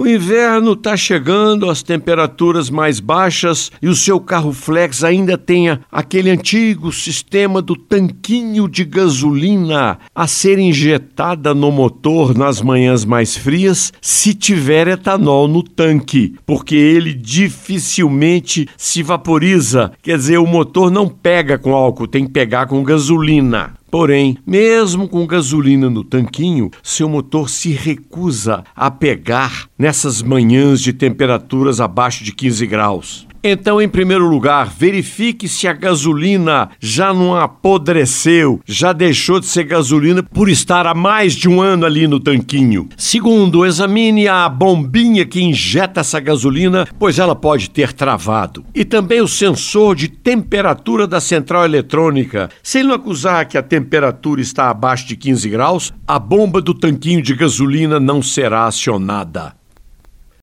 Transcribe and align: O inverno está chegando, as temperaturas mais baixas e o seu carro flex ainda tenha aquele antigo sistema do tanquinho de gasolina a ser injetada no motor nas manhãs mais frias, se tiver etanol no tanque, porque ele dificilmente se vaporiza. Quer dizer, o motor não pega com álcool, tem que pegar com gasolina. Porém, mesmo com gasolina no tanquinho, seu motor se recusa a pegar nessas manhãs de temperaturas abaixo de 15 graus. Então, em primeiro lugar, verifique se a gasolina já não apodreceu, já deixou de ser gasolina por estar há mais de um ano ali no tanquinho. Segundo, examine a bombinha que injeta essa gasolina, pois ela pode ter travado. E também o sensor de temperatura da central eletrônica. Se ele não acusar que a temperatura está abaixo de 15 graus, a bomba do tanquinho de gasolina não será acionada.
O 0.00 0.06
inverno 0.06 0.74
está 0.74 0.96
chegando, 0.96 1.68
as 1.68 1.82
temperaturas 1.82 2.70
mais 2.70 3.00
baixas 3.00 3.72
e 3.82 3.88
o 3.88 3.96
seu 3.96 4.20
carro 4.20 4.52
flex 4.52 5.02
ainda 5.02 5.36
tenha 5.36 5.80
aquele 5.90 6.30
antigo 6.30 6.92
sistema 6.92 7.60
do 7.60 7.74
tanquinho 7.74 8.68
de 8.68 8.84
gasolina 8.84 9.98
a 10.14 10.28
ser 10.28 10.56
injetada 10.60 11.52
no 11.52 11.72
motor 11.72 12.32
nas 12.32 12.62
manhãs 12.62 13.04
mais 13.04 13.36
frias, 13.36 13.92
se 14.00 14.34
tiver 14.34 14.86
etanol 14.86 15.48
no 15.48 15.64
tanque, 15.64 16.36
porque 16.46 16.76
ele 16.76 17.12
dificilmente 17.12 18.68
se 18.76 19.02
vaporiza. 19.02 19.90
Quer 20.00 20.16
dizer, 20.16 20.38
o 20.38 20.46
motor 20.46 20.92
não 20.92 21.08
pega 21.08 21.58
com 21.58 21.74
álcool, 21.74 22.06
tem 22.06 22.24
que 22.24 22.30
pegar 22.30 22.68
com 22.68 22.84
gasolina. 22.84 23.74
Porém, 23.90 24.36
mesmo 24.46 25.08
com 25.08 25.26
gasolina 25.26 25.88
no 25.88 26.04
tanquinho, 26.04 26.70
seu 26.82 27.08
motor 27.08 27.48
se 27.48 27.70
recusa 27.70 28.62
a 28.76 28.90
pegar 28.90 29.68
nessas 29.78 30.22
manhãs 30.22 30.80
de 30.80 30.92
temperaturas 30.92 31.80
abaixo 31.80 32.22
de 32.22 32.32
15 32.32 32.66
graus. 32.66 33.27
Então, 33.42 33.80
em 33.80 33.88
primeiro 33.88 34.28
lugar, 34.28 34.68
verifique 34.68 35.48
se 35.48 35.68
a 35.68 35.72
gasolina 35.72 36.70
já 36.80 37.14
não 37.14 37.36
apodreceu, 37.36 38.60
já 38.66 38.92
deixou 38.92 39.38
de 39.38 39.46
ser 39.46 39.64
gasolina 39.64 40.22
por 40.22 40.48
estar 40.48 40.86
há 40.86 40.94
mais 40.94 41.34
de 41.34 41.48
um 41.48 41.60
ano 41.60 41.86
ali 41.86 42.08
no 42.08 42.18
tanquinho. 42.18 42.88
Segundo, 42.96 43.64
examine 43.64 44.26
a 44.26 44.48
bombinha 44.48 45.24
que 45.24 45.40
injeta 45.40 46.00
essa 46.00 46.18
gasolina, 46.18 46.86
pois 46.98 47.18
ela 47.18 47.36
pode 47.36 47.70
ter 47.70 47.92
travado. 47.92 48.64
E 48.74 48.84
também 48.84 49.20
o 49.20 49.28
sensor 49.28 49.94
de 49.94 50.08
temperatura 50.08 51.06
da 51.06 51.20
central 51.20 51.64
eletrônica. 51.64 52.48
Se 52.62 52.78
ele 52.78 52.88
não 52.88 52.96
acusar 52.96 53.46
que 53.46 53.56
a 53.56 53.62
temperatura 53.62 54.40
está 54.40 54.68
abaixo 54.68 55.06
de 55.06 55.16
15 55.16 55.48
graus, 55.48 55.92
a 56.06 56.18
bomba 56.18 56.60
do 56.60 56.74
tanquinho 56.74 57.22
de 57.22 57.34
gasolina 57.34 58.00
não 58.00 58.20
será 58.20 58.66
acionada. 58.66 59.57